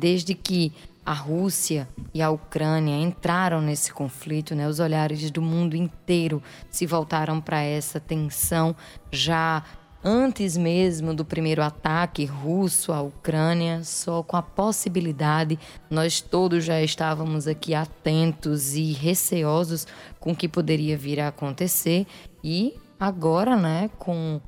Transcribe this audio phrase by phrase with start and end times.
[0.00, 0.72] Desde que
[1.04, 6.40] a Rússia e a Ucrânia entraram nesse conflito, né, os olhares do mundo inteiro
[6.70, 8.76] se voltaram para essa tensão.
[9.10, 9.64] Já
[10.04, 15.58] antes mesmo do primeiro ataque russo à Ucrânia, só com a possibilidade,
[15.90, 19.84] nós todos já estávamos aqui atentos e receosos
[20.20, 22.06] com o que poderia vir a acontecer.
[22.44, 24.40] E agora, né, com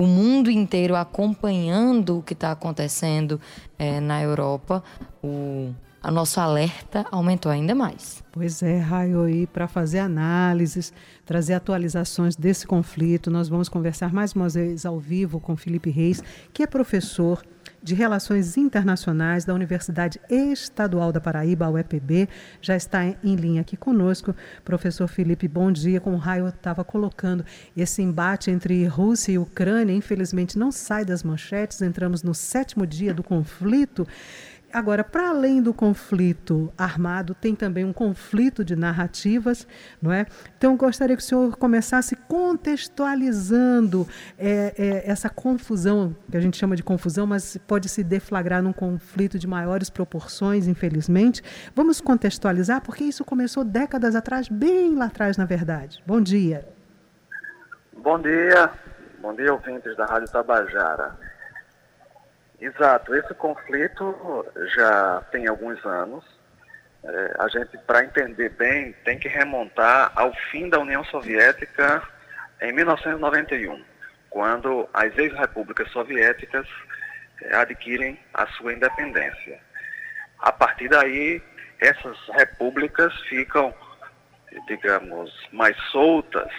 [0.00, 3.38] o mundo inteiro acompanhando o que está acontecendo
[3.78, 4.82] é, na Europa,
[5.22, 8.24] o a nosso alerta aumentou ainda mais.
[8.32, 10.94] Pois é, Raio, e para fazer análises,
[11.26, 16.22] trazer atualizações desse conflito, nós vamos conversar mais uma vez ao vivo com Felipe Reis,
[16.54, 17.42] que é professor
[17.82, 22.28] de Relações Internacionais da Universidade Estadual da Paraíba, a UEPB,
[22.60, 24.34] já está em linha aqui conosco.
[24.64, 26.00] Professor Felipe, bom dia.
[26.00, 27.44] Como o Raio estava colocando,
[27.76, 31.80] esse embate entre Rússia e Ucrânia, infelizmente, não sai das manchetes.
[31.80, 34.06] Entramos no sétimo dia do conflito.
[34.72, 39.66] Agora, para além do conflito armado, tem também um conflito de narrativas,
[40.00, 40.26] não é?
[40.56, 44.06] Então, gostaria que o senhor começasse contextualizando
[44.38, 48.72] é, é, essa confusão, que a gente chama de confusão, mas pode se deflagrar num
[48.72, 51.42] conflito de maiores proporções, infelizmente.
[51.74, 56.02] Vamos contextualizar, porque isso começou décadas atrás, bem lá atrás, na verdade.
[56.06, 56.68] Bom dia.
[57.96, 58.70] Bom dia.
[59.20, 61.14] Bom dia, ouvintes da Rádio Tabajara.
[62.60, 66.24] Exato, esse conflito já tem alguns anos.
[67.02, 72.02] É, a gente, para entender bem, tem que remontar ao fim da União Soviética
[72.60, 73.82] em 1991,
[74.28, 76.66] quando as ex-repúblicas soviéticas
[77.42, 79.58] é, adquirem a sua independência.
[80.40, 81.42] A partir daí,
[81.80, 83.74] essas repúblicas ficam,
[84.66, 86.52] digamos, mais soltas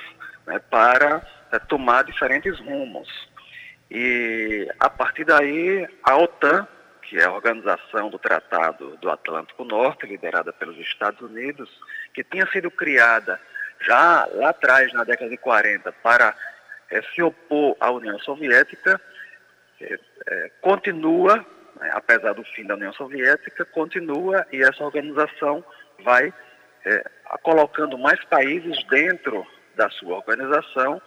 [0.47, 1.21] né, para
[1.51, 3.07] é, tomar diferentes rumos.
[3.93, 6.65] E a partir daí, a OTAN,
[7.01, 11.69] que é a Organização do Tratado do Atlântico Norte, liderada pelos Estados Unidos,
[12.13, 13.37] que tinha sido criada
[13.81, 16.33] já lá atrás, na década de 40, para
[16.89, 19.01] é, se opor à União Soviética,
[19.81, 21.45] é, é, continua,
[21.75, 25.63] né, apesar do fim da União Soviética, continua e essa organização
[26.05, 26.33] vai
[27.43, 29.45] colocando mais países dentro
[29.75, 30.99] da sua organização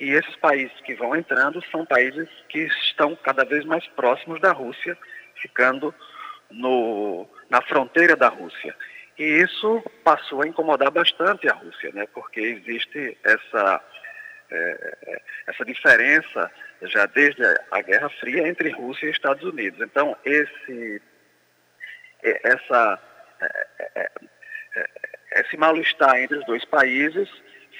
[0.00, 4.52] e esses países que vão entrando são países que estão cada vez mais próximos da
[4.52, 4.96] Rússia,
[5.34, 5.94] ficando
[6.50, 8.74] no, na fronteira da Rússia.
[9.18, 12.06] E isso passou a incomodar bastante a Rússia, né?
[12.14, 13.84] porque existe essa,
[14.50, 16.50] é, essa diferença
[16.82, 17.42] já desde
[17.72, 19.80] a Guerra Fria entre Rússia e Estados Unidos.
[19.80, 21.02] Então, esse,
[22.22, 23.00] essa,
[23.40, 23.66] é,
[23.96, 24.10] é,
[24.76, 27.28] é, esse mal-estar entre os dois países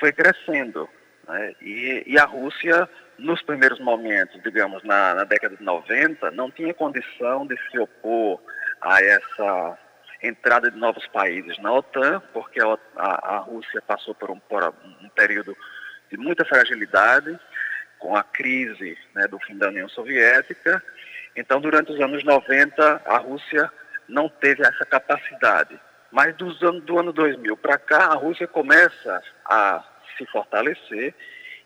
[0.01, 0.89] foi crescendo.
[1.29, 1.55] Né?
[1.61, 6.73] E, e, a Rússia, nos primeiros momentos, digamos, na, na, década de 90, não tinha
[6.73, 8.41] condição de se opor
[8.81, 9.79] a essa
[10.23, 14.65] entrada de novos países na OTAN, porque a, a, a Rússia passou por um, por
[15.03, 15.57] um, período
[16.11, 17.39] de muita fragilidade,
[17.99, 20.83] com a crise né, do fim da União Soviética.
[21.37, 23.71] Então, durante os anos 90, a Rússia
[24.09, 25.79] não teve essa capacidade.
[26.11, 29.85] Mas dos anos, do ano 2000 para cá, a Rússia começa a
[30.19, 31.15] se fortalecer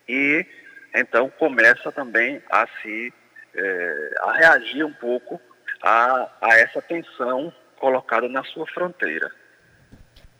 [0.09, 0.47] e
[0.95, 3.13] então começa também a se
[3.55, 5.41] é, a reagir um pouco
[5.83, 9.31] a, a essa tensão colocada na sua fronteira.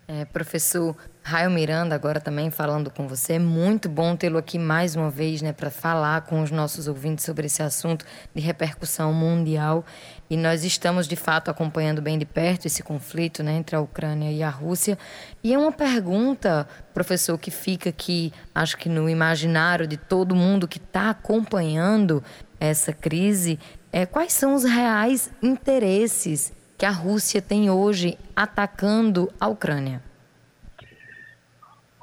[0.06, 3.38] É, professor Raio Miranda, agora também falando com você.
[3.38, 7.47] Muito bom tê-lo aqui mais uma vez, né, para falar com os nossos ouvintes sobre
[7.47, 9.84] esse assunto de repercussão mundial.
[10.28, 14.32] E nós estamos, de fato, acompanhando bem de perto esse conflito né, entre a Ucrânia
[14.32, 14.99] e a Rússia.
[15.44, 20.66] E é uma pergunta, professor, que fica aqui, acho que no imaginário de todo mundo
[20.66, 22.22] que está acompanhando
[22.59, 23.61] essa crise:
[23.93, 30.03] é, quais são os reais interesses que a Rússia tem hoje atacando a Ucrânia?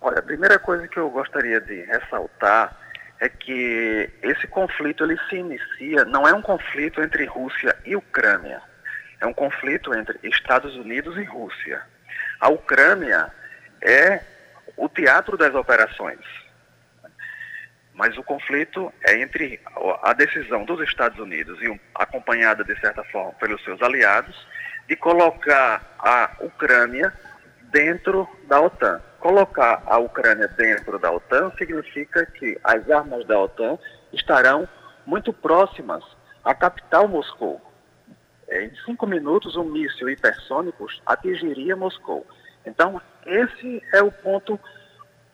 [0.02, 2.76] Olha, a primeira coisa que eu gostaria de ressaltar
[3.20, 8.62] é que esse conflito ele se inicia, não é um conflito entre Rússia e Ucrânia,
[9.20, 11.82] é um conflito entre Estados Unidos e Rússia.
[12.40, 13.30] A Ucrânia
[13.82, 14.22] é
[14.78, 16.20] o teatro das operações,
[17.94, 19.60] mas o conflito é entre
[20.02, 24.48] a decisão dos Estados Unidos e acompanhada de certa forma pelos seus aliados
[24.88, 27.14] de colocar a Ucrânia
[27.64, 29.09] dentro da OTAN.
[29.20, 33.78] Colocar a Ucrânia dentro da OTAN significa que as armas da OTAN
[34.14, 34.68] estarão
[35.06, 36.04] muito próximas
[36.44, 37.62] à capital Moscou.
[38.50, 42.26] Em cinco minutos, um míssil hipersônico atingiria Moscou.
[42.66, 44.60] Então, esse é o ponto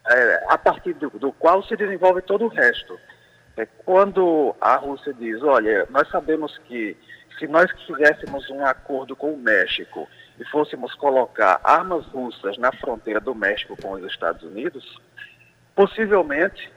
[0.07, 2.99] é, a partir do, do, qual se desenvolve todo o resto.
[3.55, 6.97] É quando a Rússia diz, olha, nós sabemos que
[7.37, 10.07] se nós fizéssemos um acordo com o México
[10.39, 14.99] e fôssemos colocar armas russas na fronteira do México com os Estados Unidos,
[15.75, 16.71] possivelmente,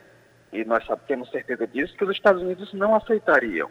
[0.53, 3.71] e nós temos certeza disso, que os Estados Unidos não aceitariam.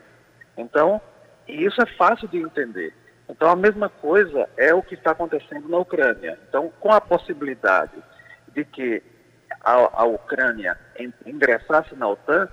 [0.57, 1.01] Então,
[1.47, 2.93] isso é fácil de entender.
[3.29, 6.37] Então, a mesma coisa é o que está acontecendo na Ucrânia.
[6.47, 8.01] Então, com a possibilidade
[8.53, 9.03] de que
[9.61, 10.77] a, a Ucrânia
[11.25, 12.47] ingressasse na OTAN,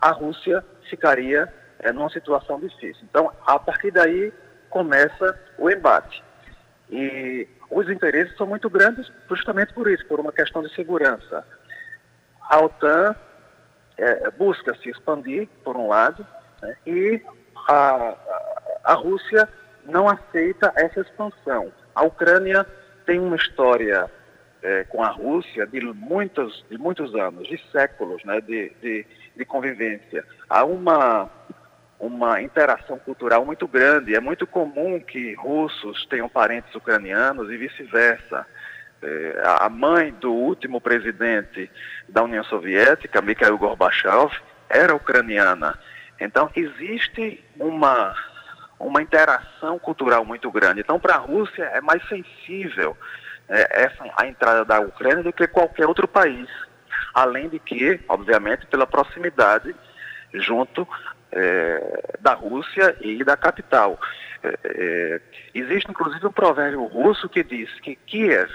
[0.00, 3.04] a Rússia ficaria é, numa situação difícil.
[3.08, 4.32] Então, a partir daí,
[4.68, 6.22] começa o embate.
[6.90, 11.46] E os interesses são muito grandes justamente por isso, por uma questão de segurança.
[12.40, 13.14] A OTAN
[13.96, 16.26] é, busca se expandir, por um lado,
[16.60, 17.22] né, e
[17.68, 18.16] a,
[18.84, 19.48] a Rússia
[19.84, 21.72] não aceita essa expansão.
[21.94, 22.66] A Ucrânia
[23.06, 24.10] tem uma história
[24.62, 29.44] é, com a Rússia de muitos, de muitos anos, de séculos né, de, de, de
[29.44, 30.24] convivência.
[30.48, 31.30] Há uma,
[32.00, 34.14] uma interação cultural muito grande.
[34.14, 38.46] É muito comum que russos tenham parentes ucranianos e vice-versa.
[39.02, 41.70] É, a mãe do último presidente
[42.08, 44.32] da União Soviética, Mikhail Gorbachev,
[44.68, 45.78] era ucraniana.
[46.18, 48.14] Então, existe uma,
[48.78, 50.80] uma interação cultural muito grande.
[50.80, 52.96] Então, para a Rússia é mais sensível
[53.48, 56.48] é, essa, a entrada da Ucrânia do que qualquer outro país.
[57.14, 59.74] Além de que, obviamente, pela proximidade
[60.32, 60.86] junto
[61.32, 63.98] é, da Rússia e da capital.
[64.42, 65.20] É, é
[65.54, 68.50] existe, inclusive, um provérbio russo que diz que Kiev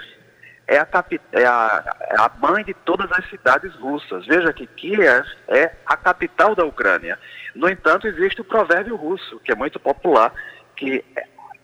[0.66, 0.88] é a,
[1.32, 4.26] é, a, é a mãe de todas as cidades russas.
[4.26, 7.18] Veja que Kiev é a capital da Ucrânia.
[7.54, 10.32] No entanto, existe o provérbio russo, que é muito popular,
[10.74, 11.04] que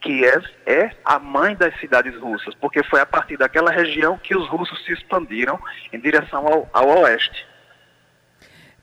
[0.01, 4.49] Kiev é a mãe das cidades russas, porque foi a partir daquela região que os
[4.49, 5.59] russos se expandiram
[5.93, 7.47] em direção ao, ao oeste.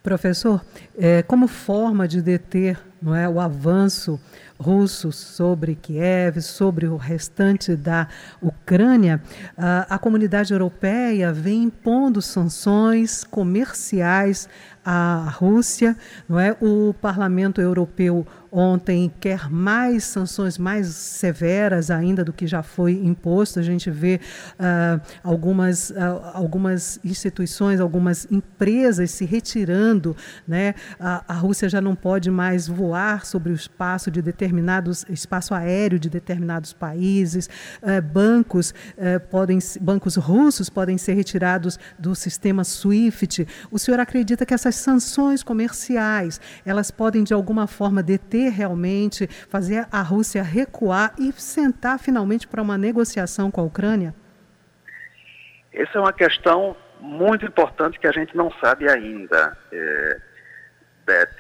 [0.02, 0.64] Professor,
[0.98, 4.20] é, como forma de deter não é, o avanço
[4.60, 8.08] russo sobre Kiev, sobre o restante da
[8.42, 9.22] Ucrânia,
[9.58, 14.50] a, a comunidade europeia vem impondo sanções comerciais
[14.92, 15.96] à Rússia,
[16.28, 16.58] não é?
[16.60, 23.60] O Parlamento Europeu ontem quer mais sanções mais severas ainda do que já foi imposto.
[23.60, 24.20] A gente vê
[24.56, 25.96] uh, algumas, uh,
[26.34, 30.16] algumas instituições, algumas empresas se retirando.
[30.48, 30.74] Né?
[31.00, 36.00] A, a, Rússia já não pode mais voar sobre o espaço de determinados espaço aéreo
[36.00, 37.50] de determinados países.
[37.82, 38.74] Uh, bancos
[39.30, 43.48] podem bancos russos podem ser retirados do sistema SWIFT.
[43.72, 49.88] O senhor acredita que essas sanções comerciais elas podem de alguma forma deter realmente, fazer
[49.92, 54.14] a Rússia recuar e sentar finalmente para uma negociação com a Ucrânia?
[55.74, 60.22] Essa é uma questão muito importante que a gente não sabe ainda, é,
[61.06, 61.36] Beth,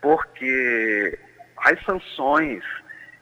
[0.00, 1.18] porque
[1.56, 2.62] as sanções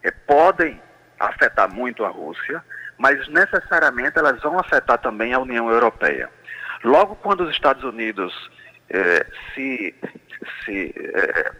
[0.02, 0.80] é, podem
[1.18, 2.62] afetar muito a Rússia,
[2.96, 6.28] mas necessariamente elas vão afetar também a União Europeia.
[6.84, 8.32] Logo quando os Estados Unidos
[8.90, 9.94] é, se,
[10.64, 11.52] se é,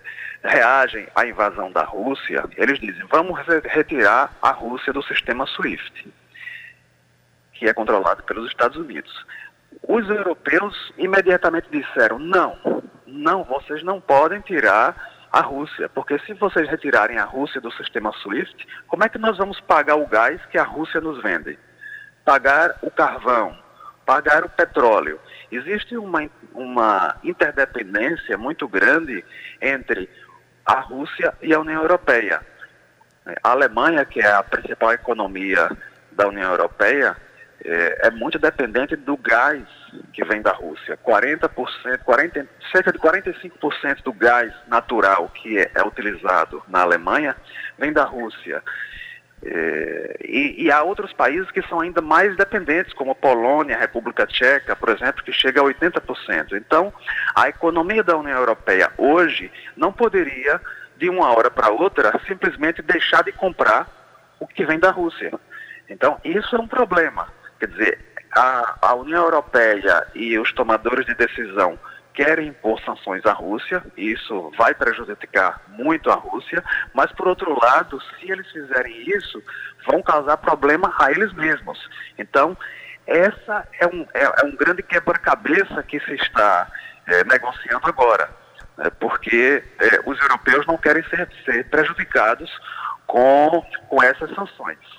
[0.43, 6.13] reagem à invasão da Rússia, eles dizem: vamos retirar a Rússia do sistema SWIFT,
[7.53, 9.27] que é controlado pelos Estados Unidos.
[9.87, 14.95] Os europeus imediatamente disseram: não, não, vocês não podem tirar
[15.31, 19.37] a Rússia, porque se vocês retirarem a Rússia do sistema SWIFT, como é que nós
[19.37, 21.59] vamos pagar o gás que a Rússia nos vende?
[22.25, 23.57] Pagar o carvão,
[24.09, 25.21] pagar o petróleo.
[25.53, 29.23] Existe uma, uma interdependência muito grande
[29.61, 30.09] entre
[30.65, 32.41] a Rússia e a União Europeia.
[33.45, 35.69] A Alemanha, que é a principal economia
[36.11, 37.15] da União Europeia,
[37.63, 39.63] é, é muito dependente do gás
[40.15, 40.99] que vem da Rússia.
[41.05, 47.37] 40%, 40, cerca de 45% do gás natural que é, é utilizado na Alemanha
[47.77, 48.63] vem da Rússia.
[49.51, 53.81] É, e, e, há outros países que são ainda mais dependentes, como a Polônia, a
[53.81, 56.53] República Tcheca, por exemplo, que chega a 80%.
[56.53, 56.93] Então,
[57.35, 60.61] a economia da União Europeia hoje não poderia,
[60.99, 63.89] de uma hora para outra, simplesmente deixar de comprar
[64.39, 65.33] o que vem da Rússia.
[65.89, 67.29] Então, isso é um problema.
[67.59, 67.99] Quer dizer,
[68.33, 71.79] a, a União Europeia e os tomadores de decisão
[72.19, 77.57] querem impor sanções à Rússia, e isso vai prejudicar muito a Rússia, mas por outro
[77.57, 79.41] lado, se eles fizerem isso,
[79.87, 81.79] vão causar problema a eles mesmos.
[82.19, 82.57] Então,
[83.07, 86.67] essa é um, é, é um grande quebra-cabeça que se está
[87.07, 88.29] é, negociando agora,
[88.77, 92.51] né, porque é, os europeus não querem ser, ser prejudicados
[93.07, 94.98] com, com essas sanções.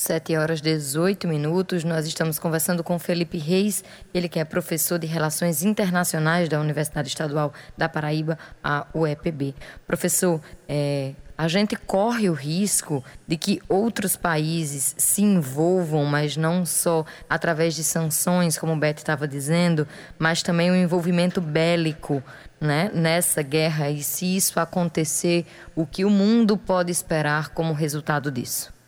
[0.00, 1.84] 7 horas 18 minutos.
[1.84, 7.08] Nós estamos conversando com Felipe Reis, ele que é professor de Relações Internacionais da Universidade
[7.08, 9.54] Estadual da Paraíba, a UEPB.
[9.86, 16.64] Professor, é, a gente corre o risco de que outros países se envolvam, mas não
[16.64, 19.86] só através de sanções, como o Beto estava dizendo,
[20.18, 22.22] mas também o envolvimento bélico
[22.58, 23.90] né, nessa guerra.
[23.90, 25.44] E se isso acontecer,
[25.76, 28.79] o que o mundo pode esperar como resultado disso?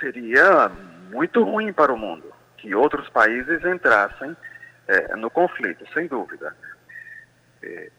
[0.00, 0.70] Seria
[1.10, 4.36] muito ruim para o mundo que outros países entrassem
[4.88, 6.56] é, no conflito, sem dúvida.
[7.62, 7.90] É,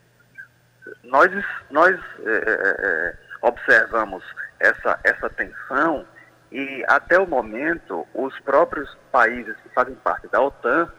[1.03, 1.32] nós
[1.70, 4.24] nós é, é, é, observamos
[4.60, 6.05] essa, essa tensão
[6.51, 10.91] e, até o momento, os próprios países que fazem parte da OTAN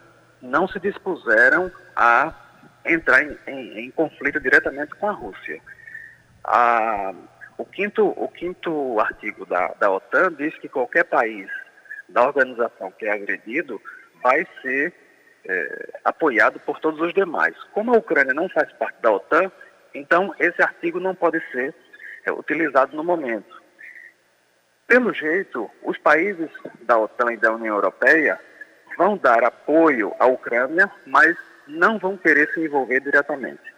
[0.42, 2.32] não se dispuseram a
[2.84, 5.60] entrar em, em, em conflito diretamente com a Rússia.
[6.44, 7.12] A,
[7.58, 11.48] o quinto, o quinto artigo da, da OTAN diz que qualquer país
[12.08, 13.80] da organização que é agredido
[14.22, 14.92] vai ser
[15.48, 17.56] é, apoiado por todos os demais.
[17.72, 19.50] Como a Ucrânia não faz parte da OTAN,
[19.94, 21.74] então esse artigo não pode ser
[22.24, 23.62] é, utilizado no momento.
[24.86, 26.50] Pelo jeito, os países
[26.82, 28.38] da OTAN e da União Europeia
[28.96, 31.36] vão dar apoio à Ucrânia, mas
[31.66, 33.74] não vão querer se envolver diretamente.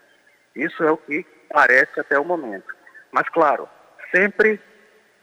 [0.54, 2.77] Isso é o que parece até o momento.
[3.12, 3.68] Mas, claro,
[4.14, 4.60] sempre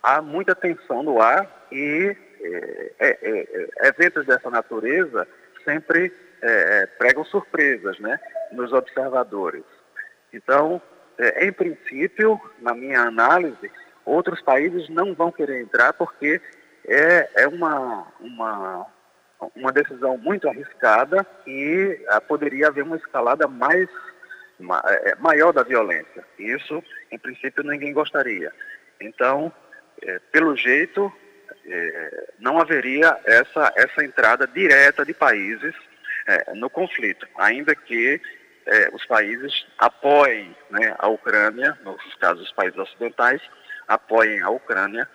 [0.01, 5.27] há muita tensão no ar e é, é, é, eventos dessa natureza
[5.63, 8.19] sempre é, é, pregam surpresas né,
[8.51, 9.63] nos observadores.
[10.31, 10.81] Então,
[11.17, 13.71] é, em princípio, na minha análise,
[14.05, 16.39] outros países não vão querer entrar porque
[16.87, 18.85] é, é uma, uma,
[19.55, 23.89] uma decisão muito arriscada e ah, poderia haver uma escalada mais
[24.59, 26.23] é, maior da violência.
[26.37, 26.83] Isso,
[27.15, 28.51] em princípio, ninguém gostaria.
[28.99, 29.51] Então,
[30.01, 31.11] é, pelo jeito,
[31.65, 35.73] é, não haveria essa, essa entrada direta de países
[36.27, 38.21] é, no conflito, ainda que
[38.65, 43.41] é, os países apoiem né, a Ucrânia, nos casos dos países ocidentais,
[43.87, 45.07] apoiem a Ucrânia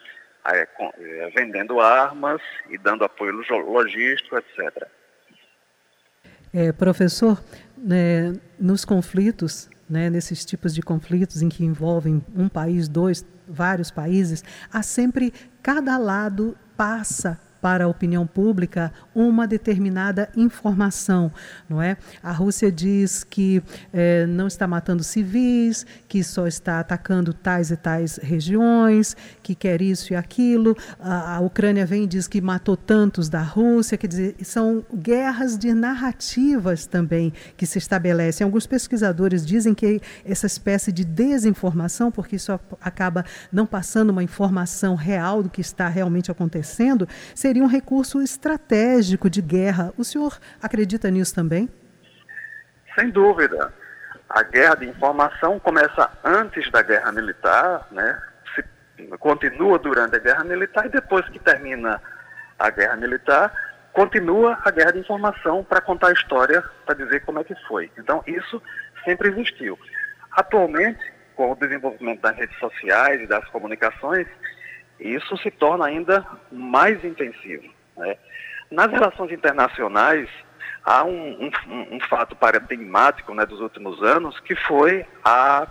[0.46, 0.90] é, com,
[1.34, 4.88] vendendo armas e dando apoio logístico, etc.
[6.78, 7.42] professor,
[7.76, 13.90] né, nos conflitos, né, nesses tipos de conflitos em que envolvem um país, dois, vários
[13.90, 21.30] países, há sempre cada lado passa para a opinião pública uma determinada informação,
[21.68, 21.96] não é?
[22.22, 23.62] A Rússia diz que
[23.92, 29.82] é, não está matando civis, que só está atacando tais e tais regiões, que quer
[29.82, 30.76] isso e aquilo.
[30.98, 35.58] A, a Ucrânia vem e diz que matou tantos da Rússia, quer dizer, são guerras
[35.58, 38.44] de narrativas também que se estabelecem.
[38.44, 44.94] Alguns pesquisadores dizem que essa espécie de desinformação, porque isso acaba não passando uma informação
[44.94, 49.92] real do que está realmente acontecendo, seria um recurso estratégico de guerra.
[49.96, 51.68] O senhor acredita nisso também?
[52.94, 53.72] Sem dúvida.
[54.28, 58.20] A guerra de informação começa antes da guerra militar, né?
[58.54, 58.62] Se,
[59.18, 62.00] continua durante a guerra militar e depois que termina
[62.58, 63.52] a guerra militar,
[63.92, 67.90] continua a guerra de informação para contar a história, para dizer como é que foi.
[67.98, 68.62] Então, isso
[69.04, 69.78] sempre existiu.
[70.32, 71.00] Atualmente,
[71.34, 74.26] com o desenvolvimento das redes sociais e das comunicações,
[75.00, 77.68] isso se torna ainda mais intensivo.
[77.96, 78.16] Né?
[78.70, 80.28] Nas relações internacionais,
[80.84, 85.66] há um, um, um fato paradigmático né, dos últimos anos, que foi a,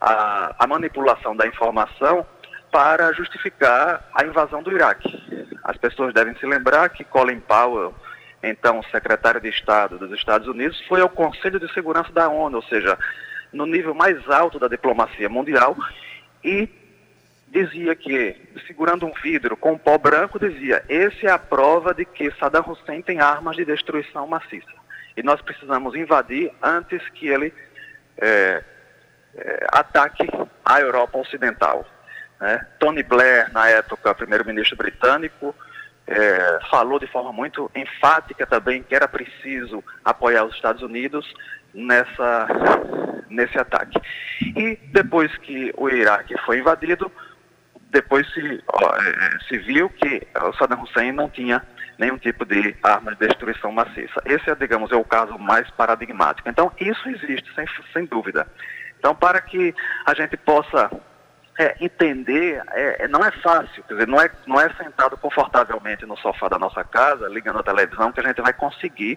[0.00, 2.26] a, a manipulação da informação
[2.72, 5.08] para justificar a invasão do Iraque.
[5.62, 7.94] As pessoas devem se lembrar que Colin Powell,
[8.42, 12.62] então secretário de Estado dos Estados Unidos, foi ao Conselho de Segurança da ONU, ou
[12.64, 12.98] seja,
[13.52, 15.76] no nível mais alto da diplomacia mundial,
[16.42, 16.68] e
[17.54, 22.32] dizia que, segurando um vidro com pó branco, dizia: essa é a prova de que
[22.32, 24.74] Saddam Hussein tem armas de destruição maciça.
[25.16, 27.54] E nós precisamos invadir antes que ele
[28.18, 28.64] é,
[29.36, 30.28] é, ataque
[30.64, 31.86] a Europa Ocidental.
[32.40, 32.66] Né?
[32.80, 35.54] Tony Blair, na época, primeiro-ministro britânico,
[36.08, 41.32] é, falou de forma muito enfática também que era preciso apoiar os Estados Unidos
[41.72, 42.48] nessa,
[43.30, 44.00] nesse ataque.
[44.40, 47.10] E depois que o Iraque foi invadido,
[47.94, 51.62] depois se, ó, é, é, se viu que o Saddam Hussein não tinha
[51.96, 54.20] nenhum tipo de arma de destruição maciça.
[54.26, 56.48] Esse é, digamos, é o caso mais paradigmático.
[56.48, 58.48] Então, isso existe, sem, sem dúvida.
[58.98, 59.72] Então, para que
[60.04, 60.90] a gente possa
[61.56, 66.04] é, entender, é, é não é fácil, quer dizer, não é, não é sentado confortavelmente
[66.04, 69.16] no sofá da nossa casa, ligando a televisão, que a gente vai conseguir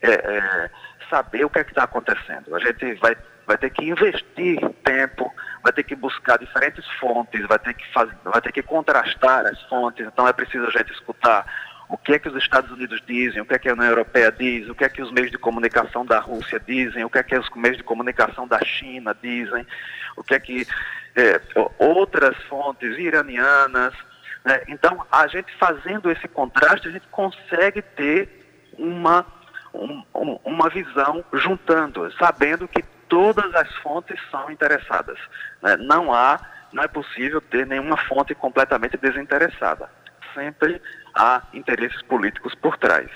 [0.00, 0.70] é,
[1.10, 2.56] saber o que é que está acontecendo.
[2.56, 3.14] A gente vai
[3.46, 8.14] vai ter que investir tempo, vai ter que buscar diferentes fontes, vai ter que fazer,
[8.24, 10.06] vai ter que contrastar as fontes.
[10.06, 11.46] Então é preciso a gente escutar
[11.88, 14.32] o que é que os Estados Unidos dizem, o que é que a União Europeia
[14.32, 17.22] diz, o que é que os meios de comunicação da Rússia dizem, o que é
[17.22, 19.64] que os meios de comunicação da China dizem,
[20.16, 20.66] o que é que
[21.14, 21.40] é,
[21.78, 23.94] outras fontes iranianas.
[24.44, 24.62] Né?
[24.68, 28.28] Então, a gente fazendo esse contraste, a gente consegue ter
[28.76, 29.24] uma,
[29.72, 30.02] um,
[30.44, 35.18] uma visão juntando, sabendo que todas as fontes são interessadas.
[35.62, 35.76] Né?
[35.76, 36.38] Não há,
[36.72, 39.88] não é possível ter nenhuma fonte completamente desinteressada.
[40.34, 40.80] Sempre
[41.14, 43.10] há interesses políticos por trás.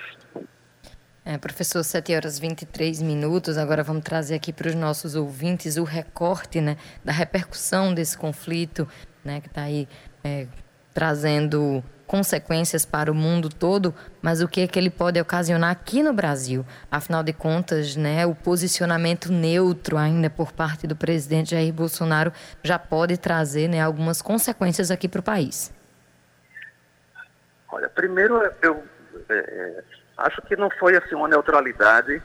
[1.25, 3.59] É, professor, 7 horas e 23 minutos.
[3.59, 8.89] Agora vamos trazer aqui para os nossos ouvintes o recorte né, da repercussão desse conflito,
[9.23, 9.87] né, que está aí
[10.25, 10.47] é,
[10.93, 16.03] trazendo consequências para o mundo todo, mas o que é que ele pode ocasionar aqui
[16.03, 16.67] no Brasil?
[16.91, 22.33] Afinal de contas, né, o posicionamento neutro ainda por parte do presidente Jair Bolsonaro
[22.65, 25.73] já pode trazer né, algumas consequências aqui para o país.
[27.71, 28.83] Olha, primeiro eu
[29.29, 29.85] é, é,
[30.17, 32.21] acho que não foi assim uma neutralidade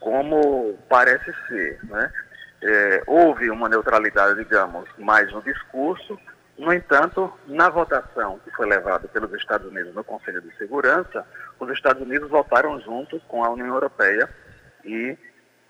[0.00, 2.12] como parece ser, né?
[2.60, 6.18] É, houve uma neutralidade, digamos, mais no discurso,
[6.58, 11.24] no entanto, na votação que foi levada pelos Estados Unidos no Conselho de Segurança,
[11.60, 14.28] os Estados Unidos votaram junto com a União Europeia
[14.84, 15.16] e,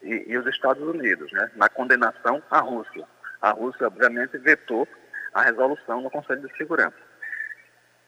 [0.03, 3.05] e, e os Estados Unidos, né, na condenação à Rússia.
[3.43, 4.89] A Rússia, obviamente, vetou
[5.35, 6.97] a resolução no Conselho de Segurança.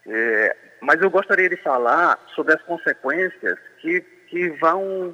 [0.07, 5.13] É, mas eu gostaria de falar sobre as consequências que, que vão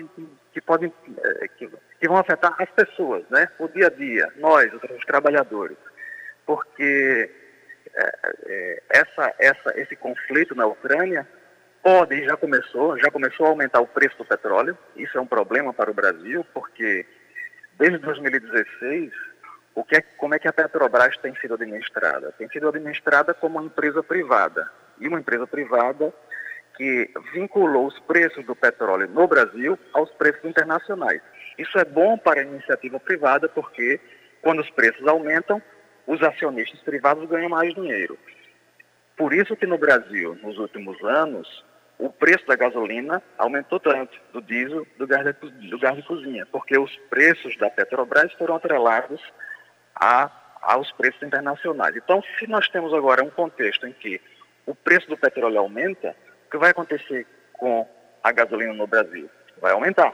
[0.52, 1.68] que podem é, que,
[2.00, 5.76] que vão afetar as pessoas, né, o dia a dia, nós, os trabalhadores,
[6.46, 7.45] porque
[8.90, 11.26] essa, essa, esse conflito na Ucrânia
[11.82, 14.76] pode, já começou, já começou a aumentar o preço do petróleo.
[14.96, 17.06] Isso é um problema para o Brasil, porque
[17.78, 19.12] desde 2016,
[19.74, 22.32] o que é, como é que a Petrobras tem sido administrada?
[22.32, 24.70] Tem sido administrada como uma empresa privada.
[24.98, 26.12] E uma empresa privada
[26.76, 31.20] que vinculou os preços do petróleo no Brasil aos preços internacionais.
[31.58, 34.00] Isso é bom para a iniciativa privada, porque
[34.42, 35.62] quando os preços aumentam,
[36.06, 38.18] os acionistas privados ganham mais dinheiro.
[39.16, 41.64] Por isso que no Brasil, nos últimos anos,
[41.98, 46.46] o preço da gasolina aumentou tanto, do diesel, do gás de, do gás de cozinha,
[46.46, 49.20] porque os preços da Petrobras foram atrelados
[49.94, 51.96] a, aos preços internacionais.
[51.96, 54.20] Então, se nós temos agora um contexto em que
[54.66, 56.14] o preço do petróleo aumenta,
[56.46, 57.88] o que vai acontecer com
[58.22, 59.30] a gasolina no Brasil?
[59.60, 60.12] Vai aumentar.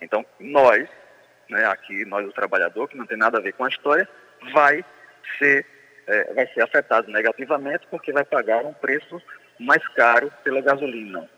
[0.00, 0.88] Então, nós,
[1.50, 4.08] né, aqui, nós, o trabalhador, que não tem nada a ver com a história,
[4.52, 4.84] vai
[5.38, 5.66] ser,
[6.06, 9.20] é, vai ser afetado negativamente porque vai pagar um preço
[9.58, 11.28] mais caro pela gasolina.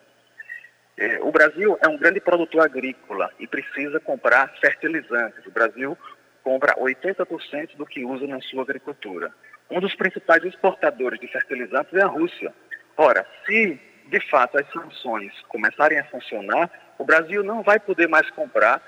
[0.97, 5.45] É, o Brasil é um grande produtor agrícola e precisa comprar fertilizantes.
[5.47, 5.97] O Brasil
[6.43, 9.33] compra 80% do que usa na sua agricultura.
[9.71, 12.53] Um dos principais exportadores de fertilizantes é a Rússia.
[12.97, 18.29] Ora, se de fato as sanções começarem a funcionar, o Brasil não vai poder mais
[18.31, 18.83] comprar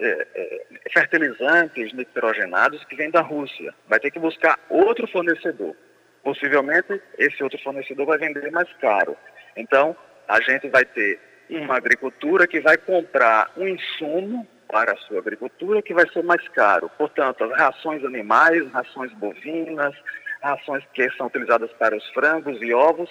[0.00, 3.74] é, é, fertilizantes nitrogenados que vêm da Rússia.
[3.88, 5.76] Vai ter que buscar outro fornecedor.
[6.22, 9.16] Possivelmente, esse outro fornecedor vai vender mais caro.
[9.56, 9.96] Então,
[10.28, 11.18] a gente vai ter
[11.50, 16.46] uma agricultura que vai comprar um insumo para a sua agricultura que vai ser mais
[16.48, 16.90] caro.
[16.96, 19.94] Portanto, as rações animais, rações bovinas,
[20.40, 23.10] rações que são utilizadas para os frangos e ovos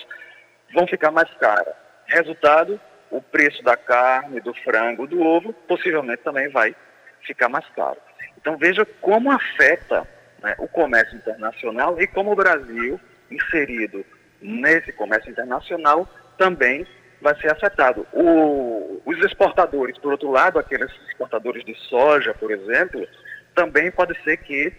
[0.74, 1.76] vão ficar mais caras.
[2.08, 2.80] Resultado,
[3.12, 6.76] o preço da carne, do frango, do ovo, possivelmente também vai
[7.22, 7.98] ficar mais caro.
[8.38, 10.08] Então veja como afeta
[10.42, 14.06] né, o comércio internacional e como o Brasil, inserido
[14.42, 16.88] nesse comércio internacional, também
[17.22, 18.08] vai ser afetado.
[18.14, 23.06] O, os exportadores, por outro lado, aqueles exportadores de soja, por exemplo,
[23.54, 24.74] também pode ser que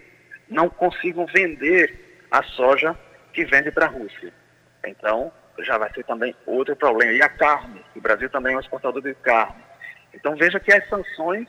[0.49, 2.97] não consigam vender a soja
[3.33, 4.33] que vende para a Rússia.
[4.87, 5.31] Então,
[5.65, 7.13] já vai ser também outro problema.
[7.13, 9.63] E a carne, o Brasil também é um exportador de carne.
[10.15, 11.49] Então veja que as sanções,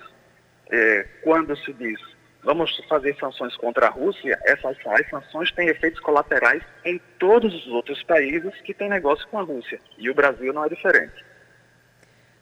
[0.69, 1.99] é, quando se diz
[2.43, 7.67] vamos fazer sanções contra a Rússia, essas as sanções têm efeitos colaterais em todos os
[7.67, 9.79] outros países que têm negócio com a Rússia.
[9.97, 11.23] E o Brasil não é diferente.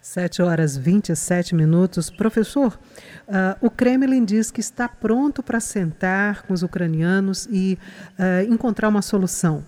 [0.01, 2.09] 7 horas 27 minutos.
[2.09, 2.79] Professor,
[3.27, 7.77] uh, o Kremlin diz que está pronto para sentar com os ucranianos e
[8.17, 9.65] uh, encontrar uma solução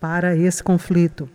[0.00, 1.28] para esse conflito.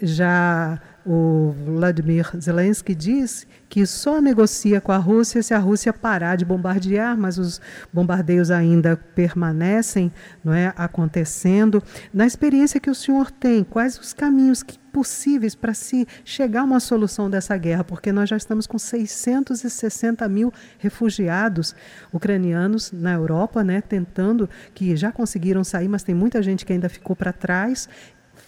[0.00, 6.36] Já o Vladimir Zelensky diz que só negocia com a Rússia se a Rússia parar
[6.36, 7.60] de bombardear, mas os
[7.92, 10.12] bombardeios ainda permanecem,
[10.44, 11.82] não é, acontecendo.
[12.12, 16.64] Na experiência que o senhor tem, quais os caminhos que possíveis para se chegar a
[16.64, 21.76] uma solução dessa guerra, porque nós já estamos com 660 mil refugiados
[22.10, 26.88] ucranianos na Europa, né, tentando, que já conseguiram sair, mas tem muita gente que ainda
[26.88, 27.90] ficou para trás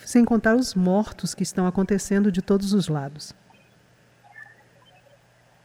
[0.09, 3.35] sem contar os mortos que estão acontecendo de todos os lados.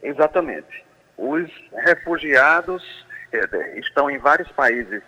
[0.02, 0.84] Exatamente.
[1.16, 5.02] Os refugiados é, estão em vários países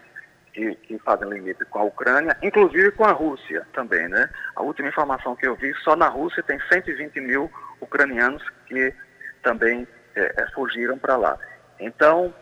[0.54, 4.30] que, que, fazem limite com a Ucrânia, inclusive com a Rússia também, né?
[4.54, 8.94] A última informação que eu vi, só na Rússia tem 120 mil ucranianos que
[9.42, 11.38] também é fugiram para lá.
[11.78, 12.34] Então,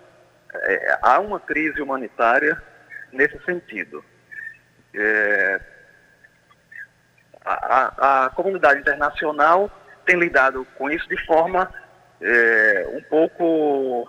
[0.55, 2.63] é, há uma crise humanitária
[3.13, 4.05] nesse sentido.
[4.95, 5.74] É,
[7.45, 9.71] a, a, comunidade internacional
[10.07, 11.71] tem lidado com isso de forma
[12.21, 14.09] é, um pouco,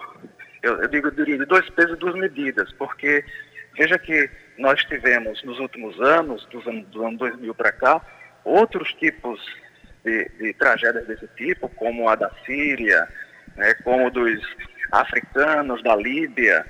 [0.63, 3.23] eu, eu digo, de dois pesos e duas medidas, porque
[3.77, 8.01] veja que nós tivemos nos últimos anos, dos anos, do ano 2000 para cá,
[8.43, 9.41] outros tipos
[10.03, 13.07] de, de, tragédias desse tipo, como a da Síria,
[13.55, 14.39] né, como dos
[14.91, 16.65] africanos, da Líbia,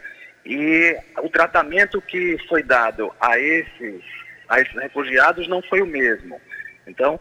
[0.46, 4.02] e o tratamento que foi dado a esses,
[4.48, 6.40] a esses refugiados não foi o mesmo.
[6.88, 7.20] Então,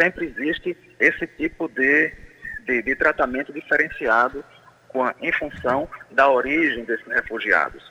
[0.00, 2.12] sempre existe esse tipo de,
[2.64, 4.44] de, de tratamento diferenciado
[5.02, 7.82] a, em função da origem desses refugiados.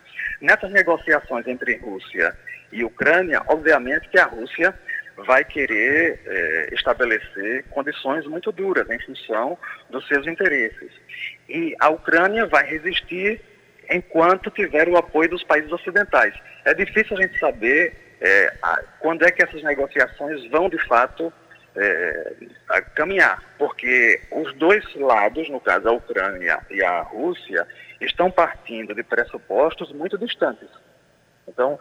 [0.42, 2.36] Nessas negociações entre Rússia
[2.72, 4.74] e Ucrânia, obviamente que a Rússia
[5.18, 9.58] vai querer é, estabelecer condições muito duras em função
[9.90, 10.92] dos seus interesses.
[11.48, 13.40] E a Ucrânia vai resistir
[13.90, 16.34] enquanto tiver o apoio dos países ocidentais.
[16.66, 21.32] É difícil a gente saber é, a, quando é que essas negociações vão de fato
[21.76, 22.34] é,
[22.96, 27.68] caminhar, porque os dois lados, no caso a Ucrânia e a Rússia,
[28.00, 30.70] estão partindo de pressupostos muito distantes.
[31.48, 31.78] Então,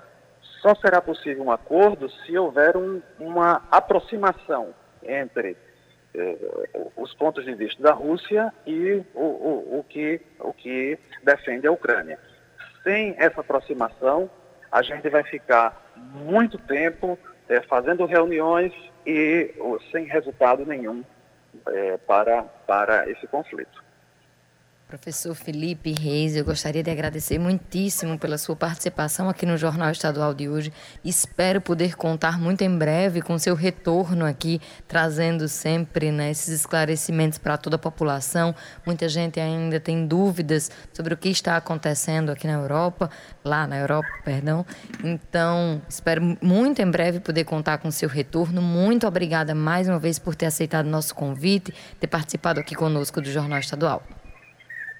[0.60, 5.56] só será possível um acordo se houver um, uma aproximação entre
[6.14, 6.36] eh,
[6.96, 11.72] os pontos de vista da Rússia e o, o, o, que, o que defende a
[11.72, 12.18] Ucrânia.
[12.82, 14.30] Sem essa aproximação,
[14.74, 17.16] a gente vai ficar muito tempo
[17.48, 18.72] é, fazendo reuniões
[19.06, 19.54] e
[19.92, 21.04] sem resultado nenhum
[21.68, 23.83] é, para, para esse conflito.
[24.86, 30.34] Professor Felipe Reis, eu gostaria de agradecer muitíssimo pela sua participação aqui no Jornal Estadual
[30.34, 30.72] de hoje.
[31.02, 37.38] Espero poder contar muito em breve com seu retorno aqui, trazendo sempre né, esses esclarecimentos
[37.38, 38.54] para toda a população.
[38.84, 43.10] Muita gente ainda tem dúvidas sobre o que está acontecendo aqui na Europa,
[43.42, 44.66] lá na Europa, perdão.
[45.02, 48.60] Então, espero muito em breve poder contar com seu retorno.
[48.60, 53.30] Muito obrigada mais uma vez por ter aceitado nosso convite, ter participado aqui conosco do
[53.30, 54.02] Jornal Estadual.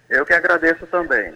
[0.09, 1.35] Eu que agradeço também.